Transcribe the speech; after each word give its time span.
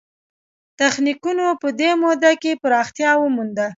تخنیکونو 0.79 1.45
په 1.61 1.67
دې 1.79 1.91
موده 2.01 2.31
کې 2.41 2.59
پراختیا 2.63 3.11
ومونده. 3.17 3.67